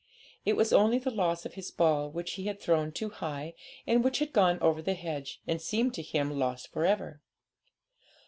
It 0.45 0.53
was 0.57 0.73
only 0.73 0.97
the 0.97 1.11
loss 1.11 1.45
of 1.45 1.53
his 1.53 1.69
ball, 1.69 2.09
which 2.09 2.31
he 2.33 2.45
had 2.47 2.59
thrown 2.59 2.91
too 2.91 3.11
high, 3.11 3.53
and 3.85 4.03
which 4.03 4.17
had 4.17 4.33
gone 4.33 4.57
over 4.59 4.81
the 4.81 4.95
hedge, 4.95 5.41
and 5.45 5.61
seemed 5.61 5.93
to 5.93 6.01
him 6.01 6.39
lost 6.39 6.69
for 6.71 6.87
ever. 6.87 7.21